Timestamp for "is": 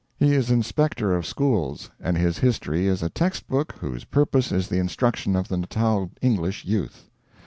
0.33-0.49, 2.87-3.03, 4.51-4.67